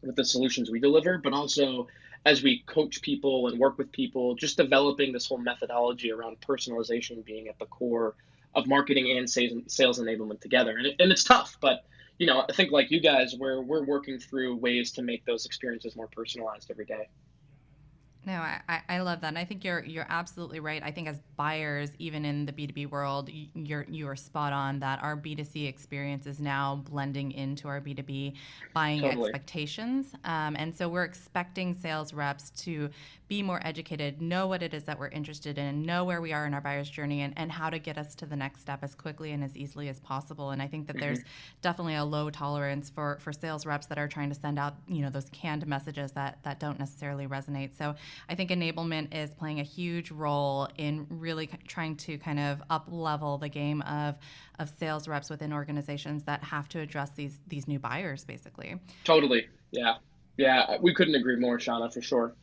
with 0.03 0.15
the 0.15 0.25
solutions 0.25 0.69
we 0.69 0.79
deliver, 0.79 1.17
but 1.17 1.33
also 1.33 1.87
as 2.25 2.43
we 2.43 2.59
coach 2.65 3.01
people 3.01 3.47
and 3.47 3.57
work 3.57 3.77
with 3.77 3.91
people, 3.91 4.35
just 4.35 4.57
developing 4.57 5.11
this 5.11 5.25
whole 5.25 5.37
methodology 5.37 6.11
around 6.11 6.39
personalization 6.41 7.23
being 7.25 7.47
at 7.47 7.57
the 7.57 7.65
core 7.65 8.15
of 8.57 8.67
marketing 8.67 9.17
and 9.17 9.29
sales, 9.29 9.61
sales 9.67 9.99
enablement 9.99 10.41
together. 10.41 10.75
And, 10.77 10.87
it, 10.87 10.95
and 10.99 11.11
it's 11.11 11.23
tough, 11.23 11.57
but 11.61 11.85
you 12.17 12.25
know, 12.25 12.43
I 12.49 12.51
think 12.51 12.71
like 12.71 12.89
you 12.89 12.99
guys, 12.99 13.35
we're 13.39 13.61
we're 13.61 13.85
working 13.85 14.19
through 14.19 14.55
ways 14.57 14.91
to 14.93 15.03
make 15.03 15.23
those 15.25 15.45
experiences 15.45 15.95
more 15.95 16.07
personalized 16.07 16.71
every 16.71 16.85
day. 16.85 17.07
No, 18.27 18.33
I, 18.33 18.81
I 18.89 18.99
love 18.99 19.21
that. 19.21 19.27
And 19.27 19.37
I 19.37 19.45
think 19.45 19.63
you're 19.63 19.85
you're 19.85 20.05
absolutely 20.09 20.59
right. 20.59 20.83
I 20.83 20.91
think 20.91 21.07
as 21.07 21.21
buyers, 21.37 21.91
even 21.97 22.25
in 22.25 22.45
the 22.45 22.51
B2B 22.51 22.89
world, 22.89 23.29
you're 23.53 23.85
you 23.87 24.05
are 24.09 24.17
spot 24.17 24.51
on 24.51 24.79
that 24.79 25.01
our 25.01 25.15
B2C 25.15 25.65
experience 25.65 26.27
is 26.27 26.41
now 26.41 26.83
blending 26.89 27.31
into 27.31 27.69
our 27.69 27.79
B2B 27.79 28.33
buying 28.73 28.99
totally. 28.99 29.29
expectations. 29.29 30.11
Um, 30.25 30.57
and 30.57 30.75
so 30.75 30.89
we're 30.89 31.05
expecting 31.05 31.73
sales 31.73 32.13
reps 32.13 32.49
to 32.63 32.89
be 33.27 33.43
more 33.43 33.59
educated, 33.65 34.21
know 34.21 34.47
what 34.47 34.63
it 34.63 34.73
is 34.73 34.83
that 34.85 34.97
we're 34.97 35.09
interested 35.09 35.57
in, 35.57 35.81
know 35.81 36.05
where 36.05 36.21
we 36.21 36.31
are 36.33 36.45
in 36.45 36.53
our 36.53 36.61
buyer's 36.61 36.89
journey 36.89 37.21
and, 37.21 37.33
and 37.37 37.51
how 37.51 37.69
to 37.69 37.79
get 37.79 37.97
us 37.97 38.15
to 38.15 38.25
the 38.25 38.35
next 38.35 38.61
step 38.61 38.79
as 38.83 38.95
quickly 38.95 39.31
and 39.31 39.43
as 39.43 39.55
easily 39.57 39.89
as 39.89 39.99
possible. 39.99 40.51
And 40.51 40.61
I 40.61 40.67
think 40.67 40.87
that 40.87 40.95
mm-hmm. 40.95 41.05
there's 41.05 41.19
definitely 41.61 41.95
a 41.95 42.05
low 42.05 42.29
tolerance 42.29 42.89
for, 42.89 43.17
for 43.21 43.33
sales 43.33 43.65
reps 43.65 43.87
that 43.87 43.97
are 43.97 44.07
trying 44.07 44.29
to 44.29 44.35
send 44.35 44.57
out, 44.57 44.75
you 44.87 45.01
know, 45.01 45.09
those 45.09 45.29
canned 45.31 45.67
messages 45.67 46.13
that, 46.13 46.39
that 46.43 46.59
don't 46.59 46.79
necessarily 46.79 47.27
resonate. 47.27 47.77
So 47.77 47.95
I 48.29 48.35
think 48.35 48.49
enablement 48.49 49.13
is 49.13 49.33
playing 49.33 49.59
a 49.59 49.63
huge 49.63 50.11
role 50.11 50.69
in 50.77 51.05
really 51.09 51.49
trying 51.67 51.97
to 51.97 52.17
kind 52.17 52.39
of 52.39 52.61
up 52.69 52.87
level 52.89 53.37
the 53.37 53.49
game 53.49 53.81
of 53.81 54.15
of 54.59 54.69
sales 54.79 55.07
reps 55.07 55.29
within 55.29 55.53
organizations 55.53 56.23
that 56.23 56.43
have 56.43 56.67
to 56.69 56.79
address 56.79 57.11
these 57.11 57.39
these 57.47 57.67
new 57.67 57.79
buyers 57.79 58.25
basically. 58.25 58.79
Totally. 59.03 59.47
Yeah. 59.71 59.95
Yeah, 60.37 60.77
we 60.81 60.93
couldn't 60.93 61.15
agree 61.15 61.35
more, 61.35 61.57
Shawnna, 61.57 61.91
for 61.91 62.01
sure. 62.01 62.35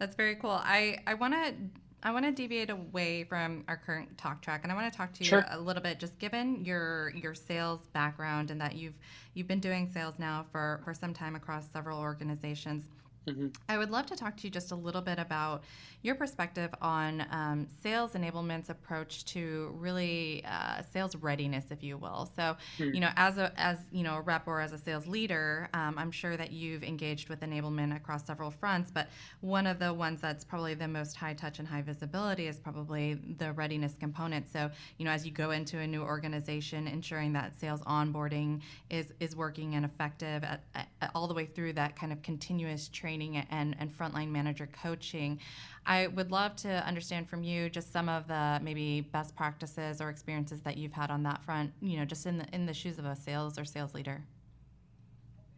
That's 0.00 0.16
very 0.16 0.34
cool. 0.34 0.50
I 0.50 0.98
I 1.06 1.14
want 1.14 1.34
to 1.34 1.54
I 2.02 2.12
want 2.12 2.24
to 2.24 2.32
deviate 2.32 2.70
away 2.70 3.24
from 3.24 3.64
our 3.68 3.76
current 3.76 4.16
talk 4.16 4.40
track, 4.40 4.62
and 4.62 4.72
I 4.72 4.74
want 4.74 4.90
to 4.90 4.96
talk 4.96 5.12
to 5.12 5.20
you 5.22 5.28
sure. 5.28 5.44
a 5.50 5.60
little 5.60 5.82
bit. 5.82 6.00
Just 6.00 6.18
given 6.18 6.64
your 6.64 7.10
your 7.10 7.34
sales 7.34 7.82
background 7.92 8.50
and 8.50 8.58
that 8.62 8.74
you've 8.74 8.94
you've 9.34 9.46
been 9.46 9.60
doing 9.60 9.90
sales 9.92 10.18
now 10.18 10.46
for 10.50 10.80
for 10.84 10.94
some 10.94 11.12
time 11.12 11.36
across 11.36 11.70
several 11.70 12.00
organizations, 12.00 12.84
Mm-hmm. 13.30 13.48
I 13.68 13.78
would 13.78 13.90
love 13.90 14.06
to 14.06 14.16
talk 14.16 14.36
to 14.38 14.44
you 14.44 14.50
just 14.50 14.72
a 14.72 14.76
little 14.76 15.02
bit 15.02 15.18
about 15.18 15.62
your 16.02 16.14
perspective 16.14 16.70
on 16.80 17.26
um, 17.30 17.66
sales 17.82 18.14
enablement's 18.14 18.70
approach 18.70 19.24
to 19.26 19.74
really 19.76 20.42
uh, 20.46 20.82
sales 20.82 21.14
readiness, 21.16 21.66
if 21.70 21.82
you 21.82 21.98
will. 21.98 22.30
So, 22.34 22.56
mm-hmm. 22.78 22.94
you 22.94 23.00
know, 23.00 23.10
as 23.16 23.36
a 23.36 23.52
as 23.60 23.78
you 23.92 24.02
know 24.02 24.16
a 24.16 24.20
rep 24.22 24.46
or 24.46 24.60
as 24.60 24.72
a 24.72 24.78
sales 24.78 25.06
leader, 25.06 25.68
um, 25.74 25.98
I'm 25.98 26.10
sure 26.10 26.36
that 26.36 26.52
you've 26.52 26.82
engaged 26.84 27.28
with 27.28 27.40
enablement 27.40 27.94
across 27.94 28.26
several 28.26 28.50
fronts. 28.50 28.90
But 28.90 29.08
one 29.40 29.66
of 29.66 29.78
the 29.78 29.92
ones 29.92 30.22
that's 30.22 30.42
probably 30.42 30.74
the 30.74 30.88
most 30.88 31.16
high 31.16 31.34
touch 31.34 31.58
and 31.58 31.68
high 31.68 31.82
visibility 31.82 32.46
is 32.46 32.58
probably 32.58 33.14
the 33.38 33.52
readiness 33.52 33.96
component. 33.98 34.50
So, 34.50 34.70
you 34.96 35.04
know, 35.04 35.10
as 35.10 35.26
you 35.26 35.32
go 35.32 35.50
into 35.50 35.78
a 35.78 35.86
new 35.86 36.02
organization, 36.02 36.88
ensuring 36.88 37.34
that 37.34 37.58
sales 37.60 37.82
onboarding 37.82 38.62
is 38.88 39.12
is 39.20 39.36
working 39.36 39.74
and 39.74 39.84
effective 39.84 40.44
at, 40.44 40.62
at, 40.74 40.88
all 41.14 41.28
the 41.28 41.34
way 41.34 41.44
through 41.44 41.74
that 41.74 41.94
kind 41.94 42.10
of 42.10 42.22
continuous 42.22 42.88
training 42.88 43.19
training 43.20 43.44
and, 43.50 43.76
and 43.78 43.90
frontline 43.96 44.30
manager 44.30 44.68
coaching. 44.82 45.38
I 45.86 46.08
would 46.08 46.30
love 46.30 46.56
to 46.56 46.68
understand 46.86 47.28
from 47.28 47.42
you 47.42 47.70
just 47.70 47.92
some 47.92 48.08
of 48.08 48.26
the 48.28 48.60
maybe 48.62 49.00
best 49.00 49.34
practices 49.36 50.00
or 50.00 50.10
experiences 50.10 50.60
that 50.62 50.76
you've 50.76 50.92
had 50.92 51.10
on 51.10 51.22
that 51.24 51.42
front, 51.44 51.72
you 51.80 51.98
know, 51.98 52.04
just 52.04 52.26
in 52.26 52.38
the 52.38 52.46
in 52.52 52.66
the 52.66 52.74
shoes 52.74 52.98
of 52.98 53.04
a 53.04 53.16
sales 53.16 53.58
or 53.58 53.64
sales 53.64 53.94
leader. 53.94 54.22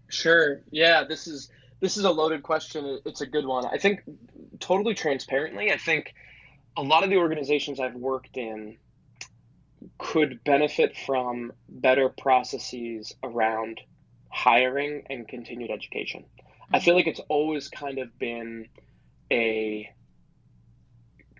Sure. 0.08 0.60
Yeah, 0.70 1.04
this 1.04 1.26
is 1.26 1.50
this 1.80 1.96
is 1.96 2.04
a 2.04 2.10
loaded 2.10 2.42
question. 2.42 3.00
It's 3.04 3.20
a 3.20 3.26
good 3.26 3.46
one. 3.46 3.66
I 3.66 3.78
think 3.78 4.02
totally 4.60 4.94
transparently, 4.94 5.72
I 5.72 5.76
think 5.76 6.14
a 6.76 6.82
lot 6.82 7.04
of 7.04 7.10
the 7.10 7.16
organizations 7.16 7.80
I've 7.80 7.94
worked 7.94 8.36
in 8.36 8.78
could 9.98 10.42
benefit 10.44 10.96
from 10.96 11.52
better 11.68 12.08
processes 12.08 13.12
around 13.22 13.80
hiring 14.30 15.02
and 15.10 15.28
continued 15.28 15.70
education. 15.70 16.24
I 16.72 16.80
feel 16.80 16.94
like 16.94 17.06
it's 17.06 17.20
always 17.28 17.68
kind 17.68 17.98
of 17.98 18.18
been 18.18 18.68
a 19.30 19.90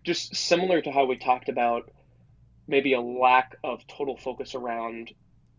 just 0.05 0.35
similar 0.35 0.83
to 0.83 0.91
how 0.91 1.07
we 1.07 1.17
talked 1.17 1.49
about 1.49 1.91
maybe 2.67 2.93
a 2.93 3.01
lack 3.01 3.57
of 3.65 3.87
total 3.87 4.17
focus 4.17 4.55
around 4.55 5.13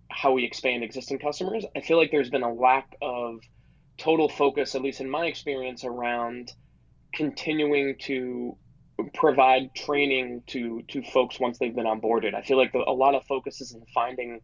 how 0.09 0.33
we 0.33 0.43
expand 0.43 0.83
existing 0.83 1.17
customers. 1.19 1.65
I 1.75 1.81
feel 1.81 1.97
like 1.97 2.11
there's 2.11 2.29
been 2.29 2.43
a 2.43 2.53
lack 2.53 2.95
of 3.01 3.39
total 3.97 4.29
focus, 4.29 4.75
at 4.75 4.81
least 4.81 5.01
in 5.01 5.09
my 5.09 5.25
experience, 5.25 5.83
around 5.83 6.51
continuing 7.13 7.97
to 7.99 8.57
provide 9.15 9.73
training 9.73 10.43
to 10.47 10.83
to 10.87 11.01
folks 11.01 11.39
once 11.39 11.57
they've 11.57 11.75
been 11.75 11.85
onboarded. 11.85 12.35
I 12.35 12.43
feel 12.43 12.57
like 12.57 12.73
the, 12.73 12.79
a 12.79 12.93
lot 12.93 13.15
of 13.15 13.25
focus 13.25 13.59
is 13.59 13.73
in 13.73 13.83
finding 13.93 14.39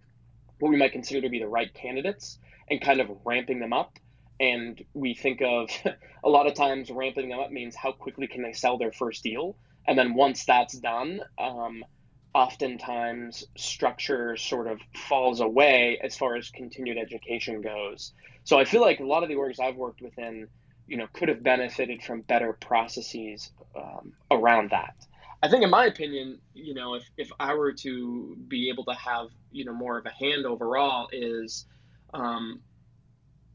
what 0.59 0.69
we 0.69 0.77
might 0.77 0.91
consider 0.91 1.21
to 1.21 1.29
be 1.29 1.39
the 1.39 1.47
right 1.47 1.71
candidates 1.73 2.39
and 2.69 2.81
kind 2.81 2.99
of 2.99 3.09
ramping 3.25 3.59
them 3.59 3.73
up 3.73 3.99
and 4.39 4.83
we 4.93 5.13
think 5.13 5.41
of 5.41 5.69
a 6.23 6.29
lot 6.29 6.47
of 6.47 6.53
times 6.53 6.89
ramping 6.89 7.29
them 7.29 7.39
up 7.39 7.51
means 7.51 7.75
how 7.75 7.91
quickly 7.91 8.27
can 8.27 8.41
they 8.41 8.53
sell 8.53 8.77
their 8.77 8.91
first 8.91 9.23
deal? 9.23 9.55
And 9.87 9.97
then 9.97 10.13
once 10.13 10.45
that's 10.45 10.77
done 10.77 11.21
um, 11.37 11.83
oftentimes 12.33 13.43
structure 13.57 14.37
sort 14.37 14.67
of 14.67 14.79
falls 14.95 15.39
away 15.39 15.99
as 16.03 16.15
far 16.15 16.35
as 16.35 16.49
continued 16.49 16.97
education 16.97 17.61
goes. 17.61 18.13
So 18.43 18.59
i 18.59 18.65
feel 18.65 18.81
like 18.81 18.99
a 18.99 19.05
lot 19.05 19.23
of 19.23 19.29
the 19.29 19.35
orgs 19.35 19.59
i've 19.59 19.75
worked 19.75 20.01
within 20.01 20.47
you 20.87 20.97
know 20.97 21.07
could 21.13 21.29
have 21.29 21.43
benefited 21.43 22.03
from 22.03 22.21
better 22.21 22.53
processes 22.53 23.51
um, 23.75 24.13
around 24.31 24.71
that. 24.71 24.95
I 25.41 25.49
think 25.49 25.63
in 25.63 25.69
my 25.69 25.85
opinion 25.85 26.39
you 26.53 26.73
know 26.73 26.95
if, 26.95 27.03
if 27.17 27.31
i 27.39 27.53
were 27.55 27.73
to 27.73 28.37
be 28.47 28.69
able 28.69 28.85
to 28.85 28.93
have 28.93 29.27
you 29.51 29.65
know 29.65 29.73
more 29.73 29.97
of 29.97 30.05
a 30.05 30.11
hand 30.11 30.45
overall 30.45 31.09
is 31.11 31.65
um, 32.13 32.61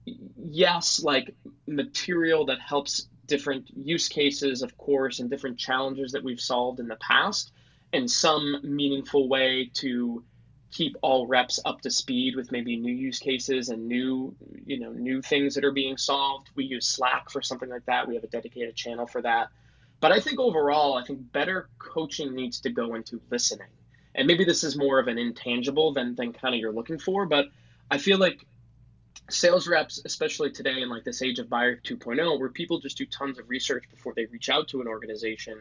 yes, 0.04 1.02
like 1.02 1.34
material 1.66 2.46
that 2.46 2.60
helps 2.60 3.08
different 3.26 3.70
use 3.74 4.08
cases, 4.08 4.62
of 4.62 4.76
course, 4.76 5.20
and 5.20 5.30
different 5.30 5.58
challenges 5.58 6.12
that 6.12 6.22
we've 6.22 6.40
solved 6.40 6.80
in 6.80 6.88
the 6.88 6.96
past, 6.96 7.52
and 7.92 8.10
some 8.10 8.60
meaningful 8.62 9.28
way 9.28 9.70
to 9.74 10.22
keep 10.70 10.96
all 11.02 11.26
reps 11.26 11.60
up 11.64 11.80
to 11.82 11.90
speed 11.90 12.34
with 12.34 12.50
maybe 12.50 12.76
new 12.76 12.92
use 12.92 13.20
cases 13.20 13.68
and 13.68 13.86
new 13.86 14.34
you 14.66 14.80
know 14.80 14.90
new 14.90 15.22
things 15.22 15.54
that 15.54 15.64
are 15.64 15.72
being 15.72 15.96
solved. 15.96 16.50
We 16.56 16.64
use 16.64 16.86
slack 16.86 17.30
for 17.30 17.40
something 17.40 17.68
like 17.68 17.86
that. 17.86 18.08
We 18.08 18.16
have 18.16 18.24
a 18.24 18.28
dedicated 18.28 18.74
channel 18.74 19.06
for 19.06 19.22
that. 19.22 19.48
But 20.00 20.12
i 20.12 20.20
think 20.20 20.38
overall 20.38 20.98
i 20.98 21.04
think 21.04 21.32
better 21.32 21.68
coaching 21.78 22.34
needs 22.34 22.60
to 22.60 22.70
go 22.70 22.94
into 22.94 23.20
listening. 23.30 23.68
And 24.16 24.26
maybe 24.26 24.44
this 24.44 24.62
is 24.62 24.76
more 24.76 24.98
of 24.98 25.08
an 25.08 25.16
intangible 25.16 25.92
than 25.92 26.14
than 26.14 26.32
kind 26.32 26.54
of 26.54 26.60
you're 26.60 26.72
looking 26.72 26.98
for 26.98 27.24
but 27.24 27.46
i 27.90 27.96
feel 27.96 28.18
like 28.18 28.44
sales 29.30 29.66
reps, 29.66 30.00
especially 30.04 30.50
today 30.50 30.82
in 30.82 30.88
like 30.88 31.04
this 31.04 31.22
age 31.22 31.38
of 31.38 31.48
buyer 31.48 31.76
2.0, 31.76 32.38
where 32.38 32.48
people 32.48 32.80
just 32.80 32.98
do 32.98 33.06
tons 33.06 33.38
of 33.38 33.48
research 33.48 33.84
before 33.90 34.12
they 34.14 34.26
reach 34.26 34.48
out 34.48 34.68
to 34.68 34.80
an 34.80 34.86
organization, 34.86 35.58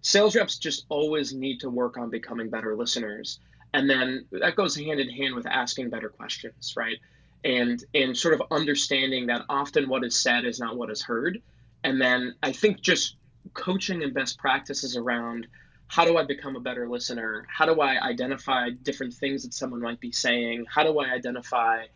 sales 0.00 0.34
reps 0.34 0.58
just 0.58 0.86
always 0.88 1.34
need 1.34 1.60
to 1.60 1.70
work 1.70 1.98
on 1.98 2.10
becoming 2.10 2.48
better 2.48 2.76
listeners. 2.76 3.40
And 3.74 3.90
then 3.90 4.26
that 4.32 4.56
goes 4.56 4.76
hand 4.76 5.00
in 5.00 5.10
hand 5.10 5.34
with 5.34 5.46
asking 5.46 5.90
better 5.90 6.08
questions, 6.08 6.74
right? 6.76 6.96
And 7.44 7.82
and 7.94 8.16
sort 8.16 8.34
of 8.34 8.42
understanding 8.50 9.26
that 9.26 9.44
often 9.48 9.88
what 9.88 10.04
is 10.04 10.18
said 10.18 10.44
is 10.44 10.58
not 10.58 10.76
what 10.76 10.90
is 10.90 11.02
heard. 11.02 11.42
And 11.84 12.00
then 12.00 12.34
I 12.42 12.52
think 12.52 12.80
just 12.80 13.16
coaching 13.52 14.02
and 14.02 14.14
best 14.14 14.38
practices 14.38 14.96
around 14.96 15.46
how 15.88 16.04
do 16.04 16.16
I 16.16 16.24
become 16.24 16.56
a 16.56 16.60
better 16.60 16.88
listener? 16.88 17.46
How 17.48 17.66
do 17.66 17.80
I 17.80 18.00
identify 18.00 18.70
different 18.70 19.14
things 19.14 19.44
that 19.44 19.54
someone 19.54 19.80
might 19.80 20.00
be 20.00 20.10
saying? 20.10 20.64
How 20.68 20.82
do 20.82 20.98
I 20.98 21.10
identify 21.10 21.86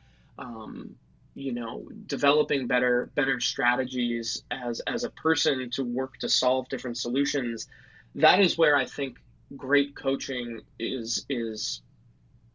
um, 0.41 0.97
you 1.35 1.53
know 1.53 1.87
developing 2.07 2.67
better 2.67 3.11
better 3.15 3.39
strategies 3.39 4.43
as 4.51 4.81
as 4.81 5.05
a 5.05 5.11
person 5.11 5.71
to 5.71 5.85
work 5.85 6.17
to 6.19 6.29
solve 6.29 6.69
different 6.69 6.97
solutions 6.97 7.69
that 8.17 8.41
is 8.41 8.59
where 8.59 8.77
i 8.77 8.85
think 8.85 9.19
great 9.57 9.95
coaching 9.95 10.61
is 10.79 11.25
is 11.29 11.83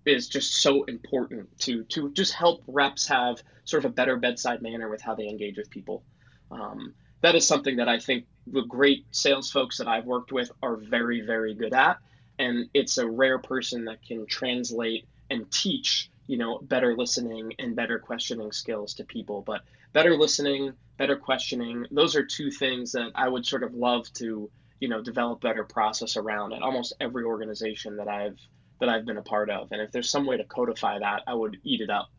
is 0.05 0.27
just 0.27 0.55
so 0.55 0.83
important 0.83 1.57
to 1.59 1.83
to 1.85 2.11
just 2.11 2.33
help 2.33 2.61
reps 2.67 3.07
have 3.07 3.41
sort 3.63 3.85
of 3.85 3.91
a 3.91 3.93
better 3.93 4.17
bedside 4.17 4.61
manner 4.61 4.89
with 4.89 5.01
how 5.01 5.15
they 5.15 5.27
engage 5.27 5.57
with 5.57 5.69
people. 5.71 6.03
Um, 6.51 6.93
that 7.21 7.33
is 7.33 7.47
something 7.47 7.77
that 7.77 7.89
i 7.89 7.97
think 7.97 8.25
the 8.45 8.61
great 8.61 9.05
sales 9.09 9.49
folks 9.49 9.79
that 9.79 9.87
i've 9.87 10.05
worked 10.05 10.31
with 10.31 10.51
are 10.61 10.75
very 10.75 11.21
very 11.21 11.55
good 11.55 11.73
at 11.73 11.97
and 12.37 12.69
it's 12.73 12.99
a 12.99 13.09
rare 13.09 13.39
person 13.39 13.85
that 13.85 14.05
can 14.05 14.27
translate 14.27 15.07
and 15.31 15.49
teach 15.51 16.11
you 16.27 16.37
know 16.37 16.59
better 16.59 16.95
listening 16.95 17.53
and 17.59 17.75
better 17.75 17.99
questioning 17.99 18.51
skills 18.51 18.93
to 18.95 19.03
people. 19.03 19.41
But 19.41 19.61
better 19.95 20.17
listening 20.17 20.73
better 20.97 21.15
questioning 21.15 21.85
those 21.89 22.17
are 22.17 22.25
two 22.25 22.51
things 22.51 22.91
that 22.91 23.11
i 23.15 23.27
would 23.27 23.45
sort 23.45 23.63
of 23.63 23.73
love 23.73 24.11
to 24.11 24.49
you 24.81 24.89
know 24.89 25.01
develop 25.01 25.39
better 25.39 25.63
process 25.63 26.17
around 26.17 26.51
at 26.51 26.61
almost 26.61 26.93
every 26.99 27.23
organization 27.23 27.95
that 27.95 28.07
i've 28.09 28.37
that 28.81 28.89
i've 28.89 29.05
been 29.05 29.15
a 29.15 29.21
part 29.21 29.49
of. 29.49 29.71
And 29.71 29.81
if 29.81 29.93
there's 29.93 30.09
some 30.09 30.25
way 30.25 30.35
to 30.35 30.43
codify 30.43 30.99
that 30.99 31.23
i 31.27 31.33
would 31.33 31.57
eat 31.63 31.79
it 31.79 31.89
up. 31.89 32.09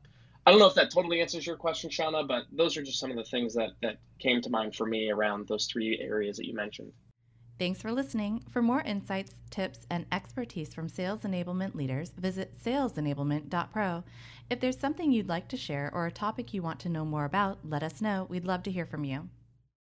I 0.46 0.50
don't 0.50 0.60
know 0.60 0.68
if 0.68 0.74
that 0.76 0.90
totally 0.90 1.20
answers 1.20 1.46
your 1.46 1.56
question 1.56 1.90
shauna 1.90 2.26
but 2.26 2.44
those 2.50 2.78
are 2.78 2.82
just 2.82 2.98
some 2.98 3.10
of 3.10 3.16
the 3.16 3.24
things 3.24 3.54
that 3.54 3.72
that 3.82 3.98
came 4.18 4.40
to 4.40 4.50
mind 4.50 4.74
for 4.74 4.86
me 4.86 5.10
around 5.10 5.46
those 5.46 5.66
three 5.66 5.98
areas 6.00 6.38
that 6.38 6.46
you 6.46 6.54
mentioned 6.54 6.92
Thanks 7.58 7.80
for 7.80 7.90
listening. 7.90 8.42
For 8.50 8.60
more 8.60 8.82
insights, 8.82 9.32
tips, 9.48 9.86
and 9.88 10.04
expertise 10.12 10.74
from 10.74 10.90
sales 10.90 11.22
enablement 11.22 11.74
leaders, 11.74 12.10
visit 12.10 12.54
salesenablement.pro. 12.62 14.04
If 14.50 14.60
there's 14.60 14.78
something 14.78 15.10
you'd 15.10 15.28
like 15.28 15.48
to 15.48 15.56
share 15.56 15.90
or 15.94 16.06
a 16.06 16.12
topic 16.12 16.52
you 16.52 16.60
want 16.60 16.80
to 16.80 16.90
know 16.90 17.06
more 17.06 17.24
about, 17.24 17.60
let 17.64 17.82
us 17.82 18.02
know. 18.02 18.26
We'd 18.28 18.44
love 18.44 18.62
to 18.64 18.70
hear 18.70 18.84
from 18.84 19.04
you. 19.04 19.30